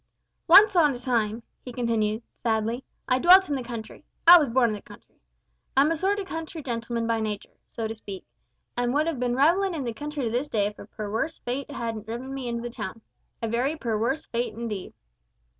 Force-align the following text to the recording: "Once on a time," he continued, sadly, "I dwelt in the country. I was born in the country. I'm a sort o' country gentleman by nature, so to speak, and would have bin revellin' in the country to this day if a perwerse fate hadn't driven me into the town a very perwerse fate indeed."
"Once 0.47 0.75
on 0.75 0.95
a 0.95 0.97
time," 0.99 1.43
he 1.63 1.71
continued, 1.71 2.23
sadly, 2.33 2.83
"I 3.07 3.19
dwelt 3.19 3.49
in 3.49 3.55
the 3.55 3.61
country. 3.61 4.03
I 4.25 4.39
was 4.39 4.49
born 4.49 4.71
in 4.71 4.73
the 4.75 4.81
country. 4.81 5.19
I'm 5.77 5.91
a 5.91 5.95
sort 5.95 6.17
o' 6.19 6.25
country 6.25 6.63
gentleman 6.63 7.05
by 7.05 7.19
nature, 7.19 7.59
so 7.69 7.87
to 7.87 7.93
speak, 7.93 8.25
and 8.75 8.95
would 8.95 9.05
have 9.05 9.19
bin 9.19 9.35
revellin' 9.35 9.75
in 9.75 9.83
the 9.83 9.93
country 9.93 10.23
to 10.25 10.31
this 10.31 10.47
day 10.49 10.65
if 10.65 10.79
a 10.79 10.87
perwerse 10.87 11.37
fate 11.43 11.69
hadn't 11.69 12.07
driven 12.07 12.33
me 12.33 12.47
into 12.47 12.63
the 12.63 12.71
town 12.71 13.01
a 13.43 13.47
very 13.47 13.75
perwerse 13.75 14.25
fate 14.25 14.55
indeed." 14.55 14.95